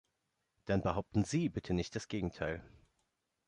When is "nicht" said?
1.75-1.95